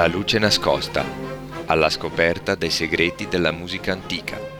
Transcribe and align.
La 0.00 0.06
luce 0.06 0.38
nascosta, 0.38 1.04
alla 1.66 1.90
scoperta 1.90 2.54
dei 2.54 2.70
segreti 2.70 3.28
della 3.28 3.52
musica 3.52 3.92
antica. 3.92 4.59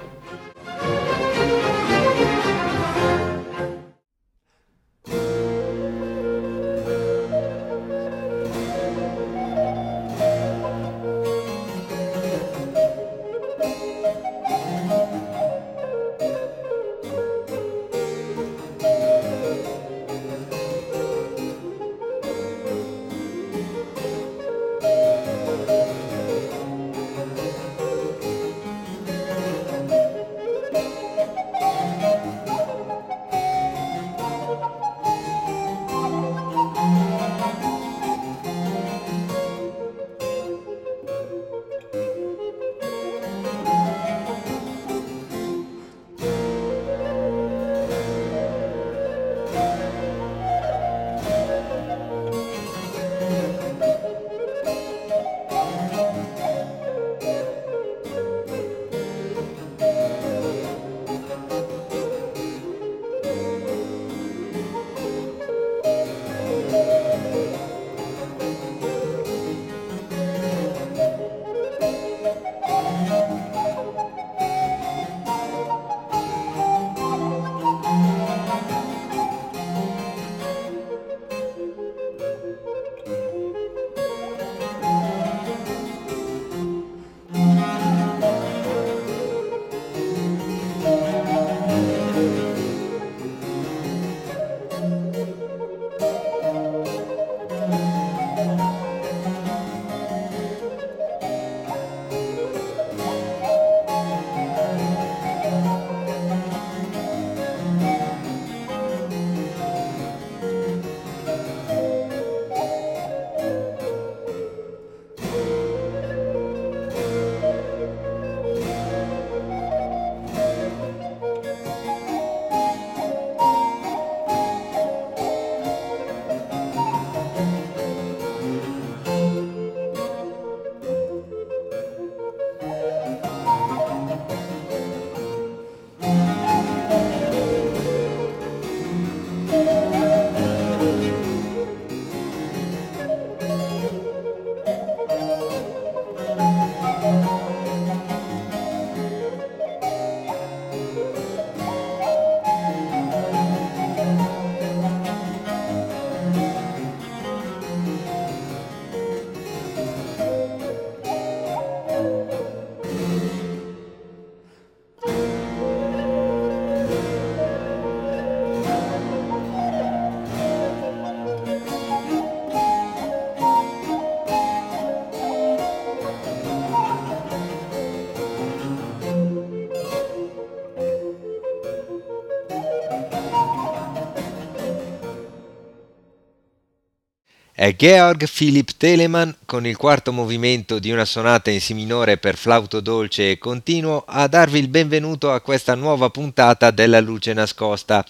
È 187.61 187.77
Georg 187.77 188.27
Philipp 188.27 188.71
Telemann 188.79 189.33
con 189.45 189.67
il 189.67 189.77
quarto 189.77 190.13
movimento 190.13 190.79
di 190.79 190.91
una 190.93 191.05
sonata 191.05 191.51
in 191.51 191.61
Si 191.61 191.75
minore 191.75 192.17
per 192.17 192.39
flauto 192.39 192.81
dolce 192.81 193.33
e 193.33 193.39
continuo 193.39 194.03
a 194.07 194.27
darvi 194.29 194.59
il 194.59 194.69
benvenuto 194.69 195.31
a 195.31 195.43
questa 195.43 195.75
nuova 195.75 196.09
puntata 196.09 196.71
della 196.71 197.01
luce 197.01 197.35
nascosta 197.35 198.03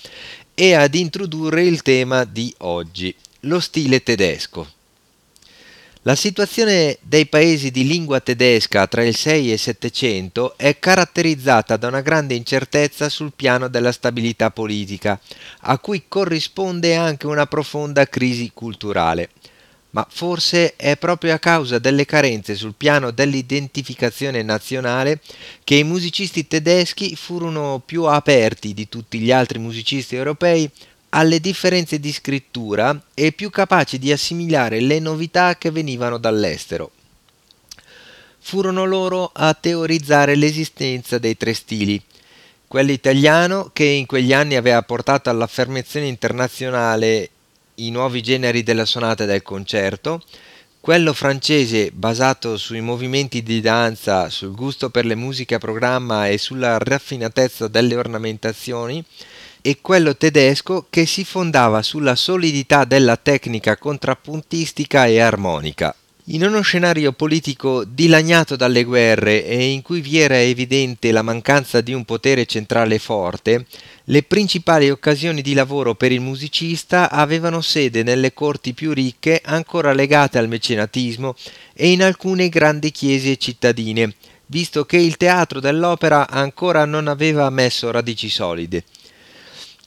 e 0.55 0.75
ad 0.75 0.95
introdurre 0.95 1.65
il 1.65 1.83
tema 1.83 2.23
di 2.23 2.55
oggi, 2.59 3.13
lo 3.41 3.59
stile 3.59 4.05
tedesco. 4.05 4.69
La 6.03 6.15
situazione 6.15 6.97
dei 7.03 7.27
paesi 7.27 7.73
di 7.73 7.87
lingua 7.87 8.21
tedesca 8.21 8.87
tra 8.87 9.03
il 9.03 9.15
6 9.17 9.51
e 9.51 9.53
il 9.55 9.59
700 9.59 10.57
è 10.57 10.79
caratterizzata 10.79 11.77
da 11.77 11.89
una 11.89 12.01
grande 12.03 12.35
incertezza 12.35 13.09
sul 13.09 13.33
piano 13.35 13.67
della 13.67 13.93
stabilità 13.93 14.51
politica, 14.51 15.21
a 15.63 15.77
cui 15.79 16.05
corrisponde 16.07 16.95
anche 16.95 17.27
una 17.27 17.47
profonda 17.47 18.07
crisi 18.07 18.53
culturale. 18.55 19.31
Ma 19.91 20.07
forse 20.09 20.77
è 20.77 20.97
proprio 20.97 21.35
a 21.35 21.39
causa 21.39 21.81
delle 21.81 22.05
carenze 22.05 22.55
sul 22.55 22.75
piano 22.77 23.11
dell'identificazione 23.11 24.43
nazionale 24.43 25.21
che 25.65 25.75
i 25.75 25.85
musicisti 25.85 26.47
tedeschi 26.47 27.17
furono 27.17 27.83
più 27.85 28.05
aperti 28.05 28.73
di 28.73 28.89
tutti 28.89 29.19
gli 29.19 29.33
altri 29.33 29.59
musicisti 29.59 30.15
europei 30.15 30.71
alle 31.11 31.41
differenze 31.41 31.99
di 31.99 32.13
scrittura 32.13 33.01
e 33.15 33.33
più 33.33 33.51
capaci 33.51 33.99
di 33.99 34.13
assimilare 34.13 34.81
le 34.81 35.01
novità 35.01 35.57
che 35.57 35.73
venivano 35.73 36.19
dall'estero. 36.19 36.93
Furono 38.39 38.85
loro 38.85 39.31
a 39.35 39.53
teorizzare 39.55 40.37
l'esistenza 40.37 41.19
dei 41.19 41.37
tre 41.37 41.53
stili, 41.53 42.01
quello 42.69 42.93
italiano 42.93 43.71
che 43.73 43.85
in 43.85 44.07
quegli 44.07 44.33
anni 44.33 44.55
aveva 44.55 44.83
portato 44.83 45.29
all'affermazione 45.29 46.07
internazionale 46.07 47.31
i 47.77 47.91
nuovi 47.91 48.23
generi 48.23 48.63
della 48.63 48.85
sonata 48.85 49.25
e 49.25 49.27
del 49.27 49.43
concerto, 49.43 50.23
quello 50.81 51.13
francese 51.13 51.91
basato 51.93 52.57
sui 52.57 52.81
movimenti 52.81 53.43
di 53.43 53.61
danza, 53.61 54.31
sul 54.31 54.55
gusto 54.55 54.89
per 54.89 55.05
le 55.05 55.15
musiche 55.15 55.55
a 55.55 55.59
programma 55.59 56.29
e 56.29 56.39
sulla 56.39 56.79
raffinatezza 56.79 57.69
delle 57.69 57.97
ornamentazioni, 57.97 59.05
e 59.63 59.79
quello 59.83 60.17
tedesco 60.17 60.87
che 60.89 61.05
si 61.05 61.25
fondava 61.25 61.83
sulla 61.83 62.17
solidità 62.17 62.85
della 62.85 63.17
tecnica 63.17 63.77
contrappuntistica 63.77 65.05
e 65.07 65.21
armonica. 65.21 65.95
In 66.25 66.45
uno 66.45 66.61
scenario 66.61 67.13
politico 67.13 67.83
dilaniato 67.83 68.55
dalle 68.55 68.85
guerre 68.85 69.45
e 69.45 69.71
in 69.71 69.81
cui 69.81 70.03
vi 70.03 70.19
era 70.19 70.39
evidente 70.39 71.13
la 71.13 71.23
mancanza 71.23 71.81
di 71.81 71.95
un 71.95 72.05
potere 72.05 72.45
centrale 72.45 72.99
forte, 72.99 73.65
le 74.05 74.23
principali 74.23 74.91
occasioni 74.91 75.41
di 75.41 75.55
lavoro 75.55 75.95
per 75.95 76.13
il 76.13 76.21
musicista 76.21 77.11
avevano 77.11 77.63
sede 77.63 78.03
nelle 78.03 78.35
corti 78.35 78.75
più 78.75 78.93
ricche 78.93 79.41
ancora 79.43 79.95
legate 79.95 80.37
al 80.37 80.49
mecenatismo 80.49 81.35
e 81.73 81.91
in 81.91 82.03
alcune 82.03 82.51
grandi 82.51 82.91
chiese 82.91 83.39
cittadine, 83.39 84.15
visto 84.47 84.85
che 84.85 84.99
il 84.99 85.17
teatro 85.17 85.59
dell'opera 85.59 86.29
ancora 86.29 86.85
non 86.85 87.09
aveva 87.09 87.49
messo 87.49 87.91
radici 87.91 88.29
solide. 88.29 88.85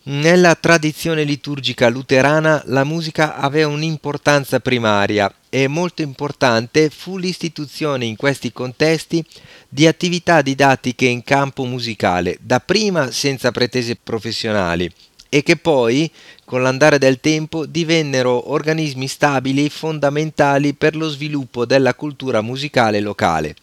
Nella 0.05 0.55
tradizione 0.55 1.23
liturgica 1.23 1.87
luterana 1.87 2.61
la 2.65 2.83
musica 2.83 3.37
aveva 3.37 3.69
un'importanza 3.69 4.59
primaria 4.59 5.33
e 5.47 5.69
molto 5.69 6.01
importante 6.01 6.89
fu 6.89 7.17
l'istituzione 7.17 8.03
in 8.03 8.17
questi 8.17 8.51
contesti 8.51 9.23
di 9.69 9.87
attività 9.87 10.41
didattiche 10.41 11.05
in 11.05 11.23
campo 11.23 11.63
musicale, 11.63 12.37
dapprima 12.41 13.11
senza 13.11 13.51
pretese 13.53 13.95
professionali 13.95 14.91
e 15.29 15.41
che 15.41 15.55
poi, 15.55 16.11
con 16.43 16.61
l'andare 16.61 16.97
del 16.97 17.21
tempo, 17.21 17.65
divennero 17.65 18.51
organismi 18.51 19.07
stabili 19.07 19.69
fondamentali 19.69 20.73
per 20.73 20.97
lo 20.97 21.07
sviluppo 21.07 21.65
della 21.65 21.93
cultura 21.93 22.41
musicale 22.41 22.99
locale 22.99 23.55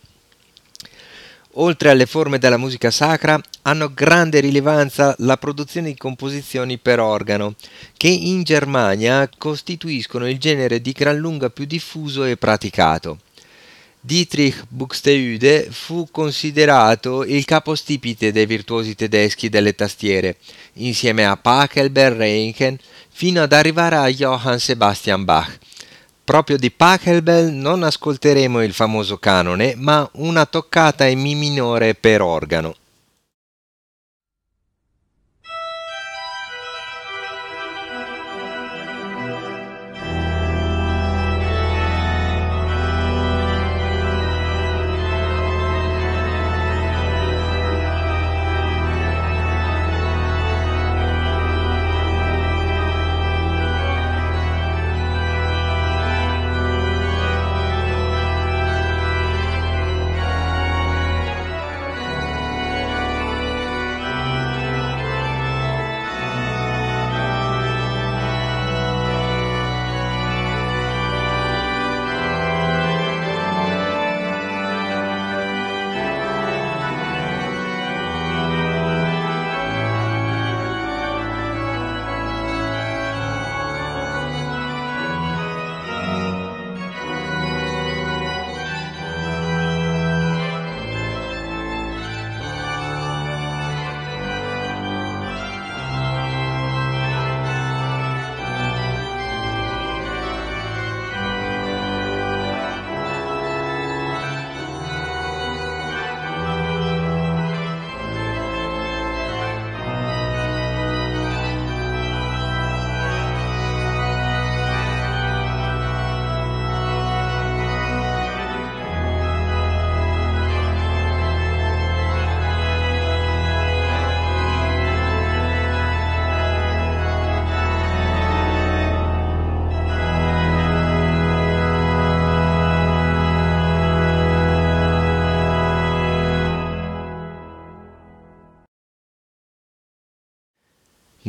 oltre 1.55 1.91
alle 1.91 2.07
forme 2.07 2.39
della 2.39 2.57
musica 2.57 2.91
sacra, 2.91 3.41
hanno 3.63 3.93
grande 3.93 4.41
rilevanza 4.41 5.15
la 5.19 5.37
produzione 5.37 5.89
di 5.89 5.97
composizioni 5.97 6.79
per 6.79 7.01
organo, 7.01 7.55
che 7.97 8.09
in 8.09 8.43
Germania 8.43 9.29
costituiscono 9.37 10.29
il 10.29 10.39
genere 10.39 10.81
di 10.81 10.93
gran 10.93 11.17
lunga 11.17 11.51
più 11.51 11.65
diffuso 11.65 12.25
e 12.25 12.37
praticato. 12.37 13.19
Dietrich 14.03 14.65
Buxtehude 14.67 15.69
fu 15.71 16.09
considerato 16.11 17.23
il 17.23 17.45
capostipite 17.45 18.33
dei 18.33 18.47
virtuosi 18.47 18.95
tedeschi 18.95 19.51
delle 19.51 19.75
tastiere, 19.75 20.37
insieme 20.75 21.27
a 21.27 21.37
Pachelbel 21.37 22.13
Reinken, 22.13 22.79
fino 23.11 23.43
ad 23.43 23.53
arrivare 23.53 23.97
a 23.97 24.09
Johann 24.09 24.57
Sebastian 24.57 25.25
Bach, 25.25 25.59
Proprio 26.25 26.57
di 26.57 26.71
Pachelbel 26.71 27.53
non 27.53 27.83
ascolteremo 27.83 28.63
il 28.63 28.73
famoso 28.73 29.19
canone, 29.19 29.75
ma 29.77 30.09
una 30.15 30.47
toccata 30.47 31.07
in 31.07 31.21
Mi 31.21 31.35
minore 31.35 31.95
per 31.95 32.23
organo. 32.23 32.75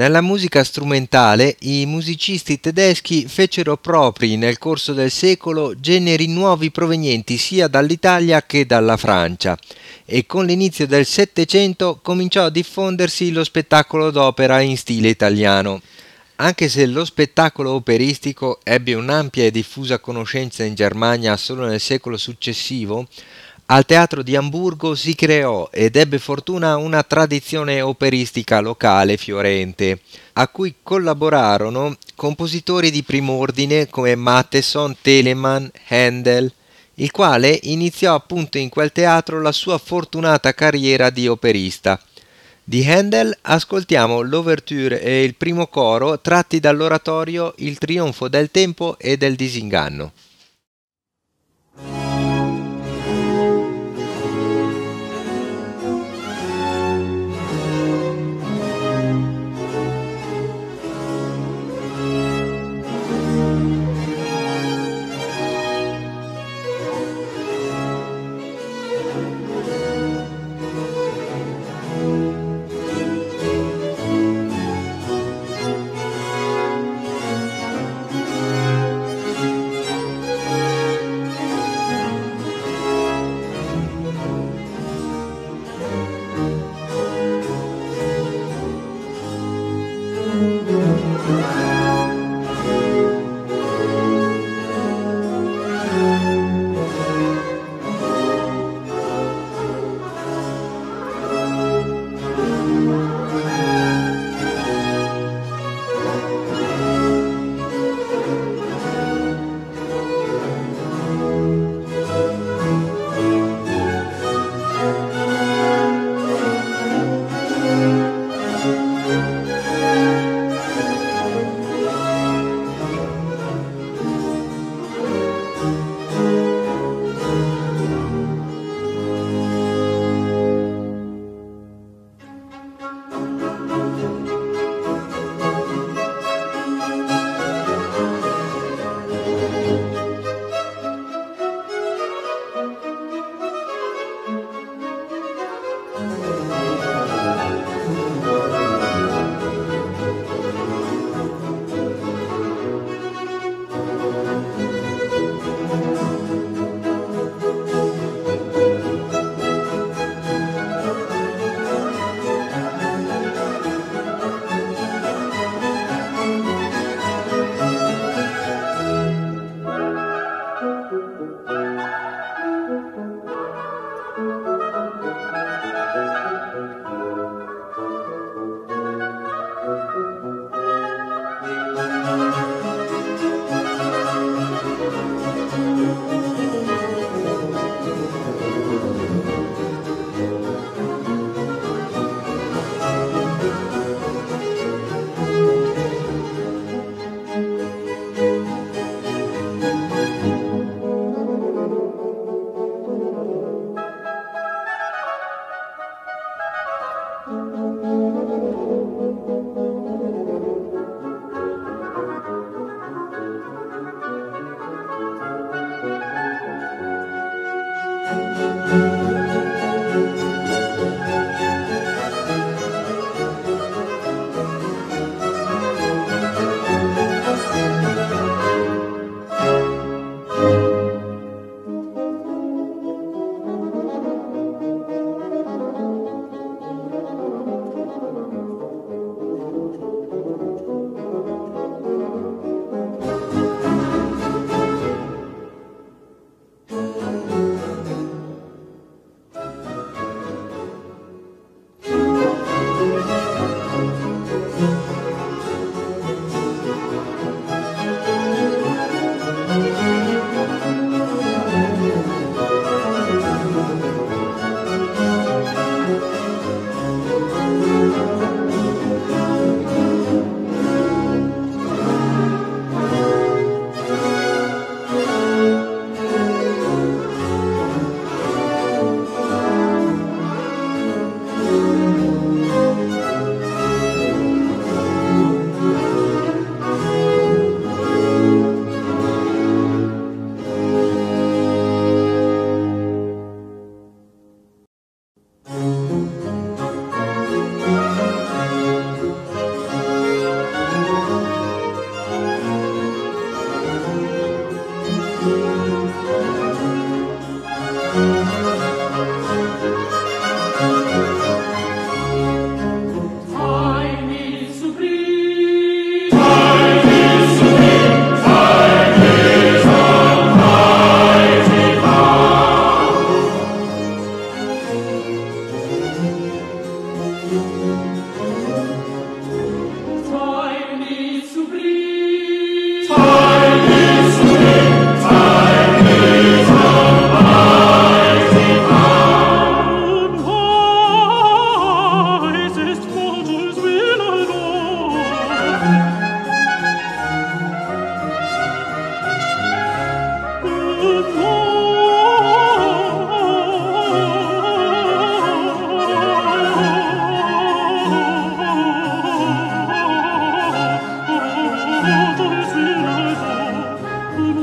Nella 0.02 0.22
musica 0.22 0.64
strumentale 0.64 1.58
i 1.60 1.86
musicisti 1.86 2.60
tedeschi 2.60 3.28
fecero 3.28 3.78
propri 3.78 4.36
nel 4.36 4.58
corso 4.58 4.94
del 4.94 5.12
secolo 5.12 5.80
generi 5.80 6.26
nuovi 6.26 6.72
provenienti 6.72 7.38
sia 7.38 7.68
dall'Italia 7.68 8.42
che 8.42 8.66
dalla 8.66 8.98
Francia 8.98 9.56
e 10.04 10.26
con 10.26 10.48
l'inizio 10.48 10.88
del 10.88 11.06
Settecento 11.06 12.00
cominciò 12.02 12.46
a 12.46 12.50
diffondersi 12.50 13.32
lo 13.32 13.44
spettacolo 13.44 14.10
d'opera 14.10 14.60
in 14.62 14.76
stile 14.76 15.08
italiano. 15.10 15.80
Anche 16.38 16.68
se 16.68 16.88
lo 16.88 17.06
spettacolo 17.06 17.74
operistico 17.74 18.60
ebbe 18.64 18.96
un'ampia 18.96 19.44
e 19.44 19.52
diffusa 19.52 20.00
conoscenza 20.00 20.64
in 20.64 20.74
Germania 20.74 21.38
solo 21.38 21.68
nel 21.68 21.80
secolo 21.80 22.18
successivo, 22.18 23.08
al 23.72 23.86
teatro 23.86 24.22
di 24.22 24.36
Amburgo 24.36 24.96
si 24.96 25.16
creò 25.16 25.70
ed 25.72 25.96
ebbe 25.96 26.20
fortuna 26.20 26.76
una 26.76 27.04
tradizione 27.04 27.80
operistica 27.80 28.60
locale 28.60 29.16
fiorente, 29.16 30.02
a 30.34 30.50
cui 30.50 30.76
collaborarono 30.84 31.96
compositori 32.16 32.92
di 32.92 33.02
primo 33.04 33.34
ordine 33.34 33.88
come 33.88 34.16
Matheson, 34.16 34.98
Telemann, 35.02 35.68
Handel, 35.88 36.52
il 36.96 37.12
quale 37.12 37.58
iniziò 37.64 38.14
appunto 38.14 38.58
in 38.58 38.68
quel 38.68 38.92
teatro 38.92 39.40
la 39.40 39.54
sua 39.54 39.78
fortunata 39.78 40.54
carriera 40.54 41.10
di 41.10 41.30
operista. 41.30 41.98
Di 42.62 42.86
Handel 42.86 43.36
ascoltiamo 43.42 44.22
l'ouverture 44.22 45.02
e 45.02 45.24
il 45.24 45.36
primo 45.36 45.68
coro 45.68 46.20
tratti 46.20 46.60
dall'oratorio 46.60 47.54
Il 47.60 47.78
trionfo 47.78 48.28
del 48.28 48.52
tempo 48.52 48.98
e 49.00 49.16
del 49.16 49.36
disinganno. 49.36 50.12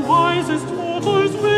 Wisest 0.09 0.67
Tores 1.05 1.37
will. 1.37 1.58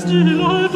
still 0.00 0.69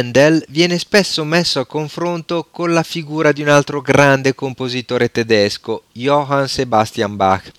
Handel 0.00 0.42
viene 0.48 0.78
spesso 0.78 1.24
messo 1.24 1.60
a 1.60 1.66
confronto 1.66 2.48
con 2.50 2.72
la 2.72 2.82
figura 2.82 3.32
di 3.32 3.42
un 3.42 3.48
altro 3.48 3.82
grande 3.82 4.34
compositore 4.34 5.10
tedesco, 5.10 5.82
Johann 5.92 6.46
Sebastian 6.46 7.16
Bach, 7.16 7.50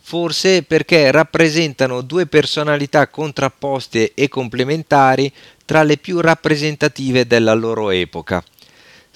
forse 0.00 0.62
perché 0.62 1.10
rappresentano 1.10 2.02
due 2.02 2.26
personalità 2.26 3.08
contrapposte 3.08 4.12
e 4.14 4.28
complementari 4.28 5.32
tra 5.64 5.82
le 5.82 5.96
più 5.96 6.20
rappresentative 6.20 7.26
della 7.26 7.54
loro 7.54 7.90
epoca. 7.90 8.44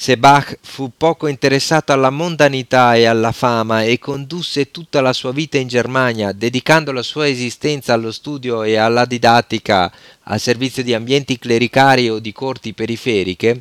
Se 0.02 0.16
Bach 0.16 0.56
fu 0.62 0.92
poco 0.96 1.26
interessato 1.26 1.92
alla 1.92 2.08
mondanità 2.08 2.94
e 2.94 3.04
alla 3.04 3.32
fama 3.32 3.82
e 3.82 3.98
condusse 3.98 4.70
tutta 4.70 5.02
la 5.02 5.12
sua 5.12 5.30
vita 5.30 5.58
in 5.58 5.68
Germania, 5.68 6.32
dedicando 6.32 6.90
la 6.90 7.02
sua 7.02 7.28
esistenza 7.28 7.92
allo 7.92 8.10
studio 8.10 8.62
e 8.62 8.76
alla 8.76 9.04
didattica 9.04 9.92
al 10.22 10.40
servizio 10.40 10.82
di 10.82 10.94
ambienti 10.94 11.38
clericali 11.38 12.08
o 12.08 12.18
di 12.18 12.32
corti 12.32 12.72
periferiche, 12.72 13.60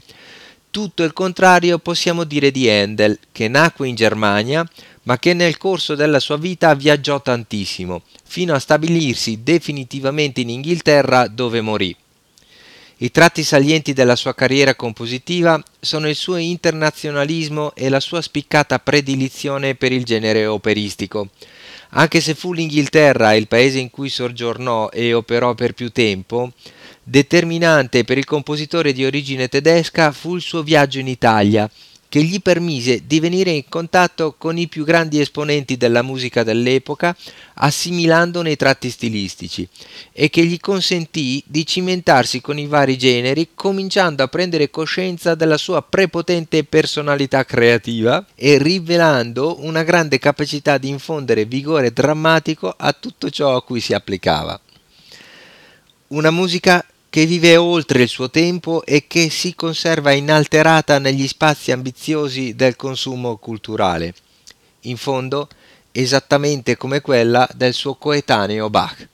tutto 0.71 1.03
il 1.03 1.11
contrario 1.11 1.77
possiamo 1.79 2.23
dire 2.23 2.51
di 2.51 2.69
Handel, 2.69 3.19
che 3.33 3.49
nacque 3.49 3.89
in 3.89 3.95
Germania, 3.95 4.65
ma 5.03 5.19
che 5.19 5.33
nel 5.33 5.57
corso 5.57 5.93
della 5.93 6.21
sua 6.21 6.37
vita 6.37 6.73
viaggiò 6.73 7.21
tantissimo, 7.21 8.03
fino 8.23 8.53
a 8.53 8.59
stabilirsi 8.59 9.43
definitivamente 9.43 10.39
in 10.39 10.51
Inghilterra 10.51 11.27
dove 11.27 11.59
morì. 11.59 11.93
I 13.01 13.11
tratti 13.11 13.45
salienti 13.45 13.93
della 13.93 14.17
sua 14.17 14.35
carriera 14.35 14.75
compositiva 14.75 15.61
sono 15.79 16.09
il 16.09 16.15
suo 16.15 16.35
internazionalismo 16.35 17.73
e 17.73 17.87
la 17.87 18.01
sua 18.01 18.21
spiccata 18.21 18.77
predilizione 18.79 19.75
per 19.75 19.93
il 19.93 20.03
genere 20.03 20.45
operistico. 20.45 21.29
Anche 21.91 22.19
se 22.19 22.35
fu 22.35 22.51
l'Inghilterra 22.51 23.35
il 23.35 23.47
paese 23.47 23.79
in 23.79 23.89
cui 23.89 24.09
soggiornò 24.09 24.89
e 24.89 25.13
operò 25.13 25.53
per 25.53 25.71
più 25.71 25.91
tempo, 25.91 26.51
determinante 27.01 28.03
per 28.03 28.17
il 28.17 28.25
compositore 28.25 28.91
di 28.91 29.05
origine 29.05 29.47
tedesca 29.47 30.11
fu 30.11 30.35
il 30.35 30.41
suo 30.41 30.61
viaggio 30.61 30.99
in 30.99 31.07
Italia, 31.07 31.71
che 32.09 32.23
gli 32.23 32.41
permise 32.41 33.05
di 33.05 33.19
venire 33.19 33.51
in 33.51 33.69
contatto 33.69 34.33
con 34.35 34.57
i 34.57 34.67
più 34.67 34.83
grandi 34.83 35.21
esponenti 35.21 35.77
della 35.77 36.01
musica 36.01 36.43
dell'epoca, 36.43 37.15
assimilandone 37.53 38.51
i 38.51 38.55
tratti 38.55 38.89
stilistici, 38.89 39.67
e 40.11 40.31
che 40.31 40.43
gli 40.43 40.59
consentì 40.59 41.41
di 41.45 41.67
cimentarsi 41.67 42.41
con 42.41 42.57
i 42.57 42.65
vari 42.65 42.97
generi, 42.97 43.49
cominciando 43.53 44.23
a 44.23 44.27
prendere 44.27 44.71
coscienza 44.71 45.35
della 45.35 45.57
sua 45.57 45.83
prepotente 45.83 46.63
personalità 46.63 47.45
creativa 47.45 48.25
e 48.33 48.57
rivelando 48.57 49.57
una 49.63 49.83
grande 49.83 50.17
capacità 50.17 50.79
di 50.79 50.89
infondere 50.89 51.45
vigore 51.45 51.93
drammatico 51.93 52.73
a 52.75 52.91
tutto 52.91 53.29
ciò 53.29 53.55
a 53.55 53.61
cui 53.61 53.81
si 53.81 53.93
applicava. 53.93 54.59
Una 56.07 56.31
musica 56.31 56.83
che 57.09 57.25
vive 57.25 57.57
oltre 57.57 58.03
il 58.03 58.07
suo 58.07 58.29
tempo 58.29 58.85
e 58.85 59.07
che 59.07 59.29
si 59.29 59.55
conserva 59.55 60.11
inalterata 60.11 60.99
negli 60.99 61.27
spazi 61.27 61.71
ambiziosi 61.71 62.55
del 62.55 62.75
consumo 62.75 63.37
culturale, 63.37 64.13
in 64.81 64.97
fondo 64.97 65.47
esattamente 65.91 66.77
come 66.77 67.01
quella 67.01 67.47
del 67.53 67.73
suo 67.73 67.95
coetaneo 67.95 68.69
Bach. 68.69 69.07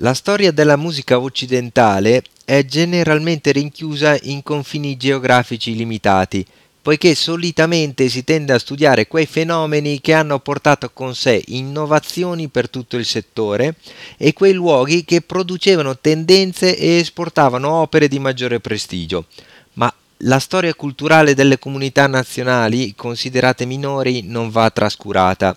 La 0.00 0.14
storia 0.14 0.52
della 0.52 0.76
musica 0.76 1.18
occidentale 1.18 2.22
è 2.44 2.64
generalmente 2.64 3.50
rinchiusa 3.50 4.16
in 4.22 4.44
confini 4.44 4.96
geografici 4.96 5.74
limitati, 5.74 6.46
poiché 6.80 7.16
solitamente 7.16 8.08
si 8.08 8.22
tende 8.22 8.52
a 8.52 8.60
studiare 8.60 9.08
quei 9.08 9.26
fenomeni 9.26 10.00
che 10.00 10.12
hanno 10.12 10.38
portato 10.38 10.90
con 10.90 11.16
sé 11.16 11.42
innovazioni 11.48 12.46
per 12.46 12.70
tutto 12.70 12.96
il 12.96 13.04
settore 13.04 13.74
e 14.16 14.32
quei 14.34 14.52
luoghi 14.52 15.04
che 15.04 15.20
producevano 15.20 15.98
tendenze 15.98 16.76
e 16.76 16.98
esportavano 16.98 17.68
opere 17.68 18.06
di 18.06 18.20
maggiore 18.20 18.60
prestigio. 18.60 19.24
Ma 19.72 19.92
la 20.18 20.38
storia 20.38 20.74
culturale 20.74 21.34
delle 21.34 21.58
comunità 21.58 22.06
nazionali, 22.06 22.94
considerate 22.94 23.64
minori, 23.64 24.22
non 24.22 24.50
va 24.50 24.70
trascurata. 24.70 25.56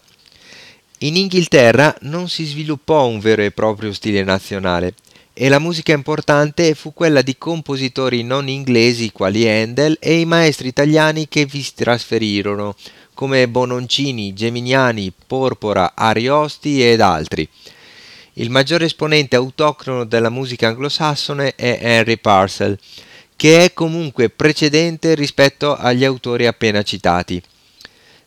In 1.04 1.16
Inghilterra 1.16 1.96
non 2.02 2.30
si 2.30 2.46
sviluppò 2.46 3.08
un 3.08 3.20
vero 3.20 3.42
e 3.42 3.50
proprio 3.50 3.92
stile 3.92 4.24
nazionale 4.24 4.94
e 5.34 5.50
la 5.50 5.58
musica 5.58 5.94
importante 5.94 6.76
fu 6.76 6.94
quella 6.94 7.24
di 7.24 7.40
compositori 7.40 8.22
non 8.22 8.48
inglesi 8.48 9.12
quali 9.12 9.50
Handel 9.50 9.98
e 10.00 10.20
i 10.20 10.26
maestri 10.26 10.68
italiani 10.68 11.28
che 11.28 11.46
vi 11.46 11.64
si 11.64 11.74
trasferirono, 11.74 12.76
come 13.16 13.48
Bononcini, 13.48 14.34
Geminiani, 14.34 15.12
Porpora, 15.26 15.94
Ariosti 15.96 16.88
ed 16.88 17.02
altri. 17.02 17.50
Il 18.34 18.52
maggiore 18.52 18.86
esponente 18.86 19.36
autoctono 19.36 20.04
della 20.04 20.30
musica 20.30 20.68
anglosassone 20.68 21.56
è 21.56 21.80
Henry 21.82 22.18
Purcell, 22.18 22.78
che 23.36 23.64
è 23.64 23.74
comunque 23.74 24.30
precedente 24.30 25.16
rispetto 25.16 25.76
agli 25.76 26.06
autori 26.06 26.46
appena 26.46 26.84
citati. 26.84 27.42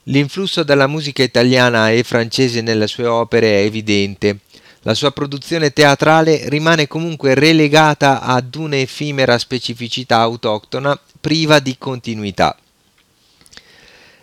L'influsso 0.05 0.62
della 0.64 0.87
musica 0.87 1.23
italiana 1.23 1.90
e 1.90 2.03
francese 2.03 2.61
nelle 2.61 2.87
sue 2.87 3.07
opere 3.07 3.61
è 3.61 3.64
evidente. 3.64 4.40
La 4.83 4.93
sua 4.93 5.12
produzione 5.12 5.73
teatrale 5.73 6.51
rimane 6.51 6.87
comunque 6.87 7.33
relegata 7.33 8.21
ad 8.21 8.55
un'effimera 8.55 9.38
specificità 9.38 10.19
autoctona 10.19 10.99
priva 11.19 11.59
di 11.59 11.77
continuità. 11.79 12.55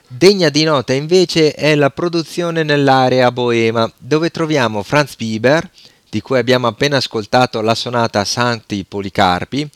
Degna 0.05 0.49
di 0.49 0.63
nota 0.63 0.93
invece 0.93 1.53
è 1.53 1.73
la 1.73 1.89
produzione 1.89 2.61
nell'area 2.61 3.31
boema, 3.31 3.91
dove 3.97 4.29
troviamo 4.29 4.83
Franz 4.83 5.15
Bieber, 5.15 5.67
di 6.11 6.21
cui 6.21 6.37
abbiamo 6.37 6.67
appena 6.67 6.97
ascoltato 6.97 7.59
la 7.61 7.73
sonata 7.73 8.23
Santi 8.23 8.83
Policarpi, 8.83 9.67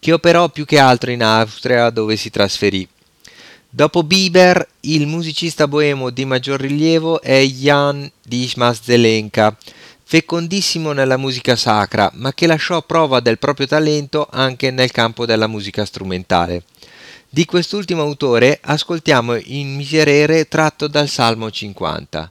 che 0.00 0.12
operò 0.12 0.48
più 0.48 0.64
che 0.64 0.80
altro 0.80 1.12
in 1.12 1.22
Austria 1.22 1.90
dove 1.90 2.16
si 2.16 2.30
trasferì. 2.30 2.88
Dopo 3.74 4.02
Bieber, 4.02 4.68
il 4.80 5.06
musicista 5.06 5.66
boemo 5.66 6.10
di 6.10 6.26
maggior 6.26 6.60
rilievo 6.60 7.22
è 7.22 7.42
Jan 7.42 8.12
Dismas 8.22 8.82
Zelenka, 8.82 9.56
fecondissimo 10.02 10.92
nella 10.92 11.16
musica 11.16 11.56
sacra, 11.56 12.10
ma 12.16 12.34
che 12.34 12.46
lasciò 12.46 12.82
prova 12.82 13.20
del 13.20 13.38
proprio 13.38 13.66
talento 13.66 14.28
anche 14.30 14.70
nel 14.70 14.90
campo 14.90 15.24
della 15.24 15.46
musica 15.46 15.86
strumentale. 15.86 16.64
Di 17.30 17.46
quest'ultimo 17.46 18.02
autore 18.02 18.58
ascoltiamo 18.60 19.36
in 19.36 19.74
Miserere 19.74 20.48
tratto 20.48 20.86
dal 20.86 21.08
Salmo 21.08 21.50
50. 21.50 22.30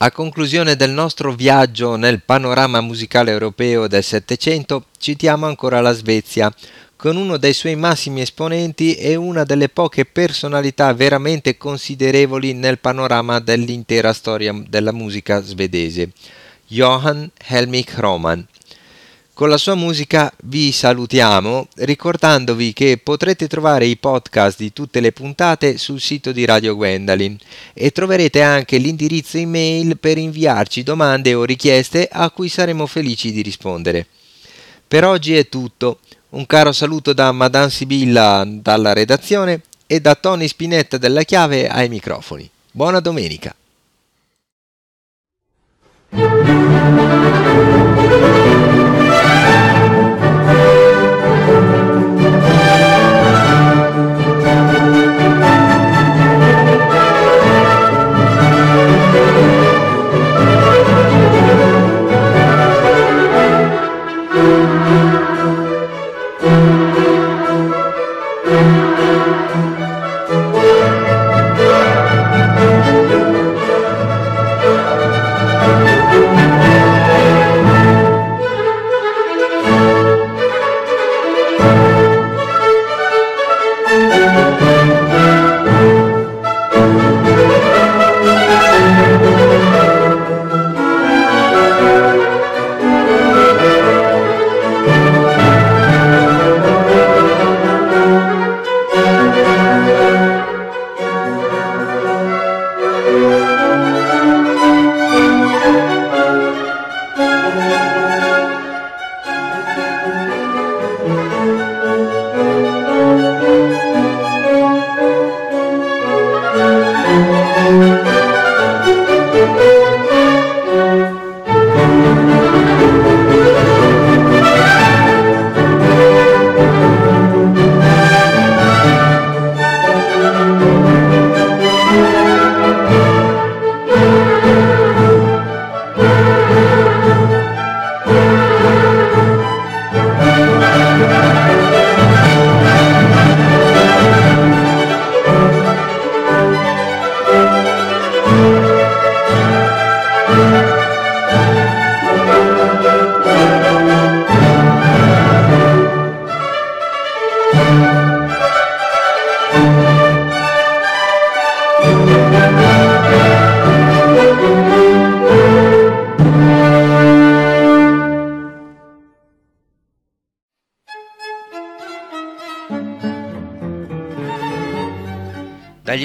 A 0.00 0.12
conclusione 0.12 0.76
del 0.76 0.92
nostro 0.92 1.32
viaggio 1.32 1.96
nel 1.96 2.22
panorama 2.22 2.80
musicale 2.80 3.32
europeo 3.32 3.88
del 3.88 4.04
Settecento, 4.04 4.84
citiamo 4.96 5.44
ancora 5.44 5.80
la 5.80 5.90
Svezia, 5.90 6.54
con 6.94 7.16
uno 7.16 7.36
dei 7.36 7.52
suoi 7.52 7.74
massimi 7.74 8.20
esponenti 8.20 8.94
e 8.94 9.16
una 9.16 9.42
delle 9.42 9.68
poche 9.68 10.04
personalità 10.04 10.92
veramente 10.92 11.56
considerevoli 11.56 12.52
nel 12.52 12.78
panorama 12.78 13.40
dell'intera 13.40 14.12
storia 14.12 14.54
della 14.68 14.92
musica 14.92 15.42
svedese, 15.42 16.12
Johan 16.68 17.28
Helmich 17.48 17.94
Roman. 17.96 18.46
Con 19.38 19.50
la 19.50 19.56
sua 19.56 19.76
musica 19.76 20.32
vi 20.46 20.72
salutiamo 20.72 21.68
ricordandovi 21.76 22.72
che 22.72 22.98
potrete 23.00 23.46
trovare 23.46 23.86
i 23.86 23.96
podcast 23.96 24.58
di 24.58 24.72
tutte 24.72 24.98
le 24.98 25.12
puntate 25.12 25.78
sul 25.78 26.00
sito 26.00 26.32
di 26.32 26.44
Radio 26.44 26.74
Gwendalin 26.74 27.38
e 27.72 27.92
troverete 27.92 28.42
anche 28.42 28.78
l'indirizzo 28.78 29.36
email 29.36 29.96
per 29.96 30.18
inviarci 30.18 30.82
domande 30.82 31.34
o 31.34 31.44
richieste 31.44 32.08
a 32.10 32.28
cui 32.30 32.48
saremo 32.48 32.84
felici 32.86 33.30
di 33.30 33.40
rispondere. 33.40 34.08
Per 34.88 35.04
oggi 35.04 35.36
è 35.36 35.48
tutto. 35.48 36.00
Un 36.30 36.44
caro 36.44 36.72
saluto 36.72 37.12
da 37.12 37.30
Madame 37.30 37.70
Sibilla 37.70 38.44
dalla 38.44 38.92
redazione 38.92 39.60
e 39.86 40.00
da 40.00 40.16
Tony 40.16 40.48
Spinetta 40.48 40.98
della 40.98 41.22
Chiave 41.22 41.68
ai 41.68 41.88
microfoni. 41.88 42.50
Buona 42.72 42.98
domenica! 42.98 43.54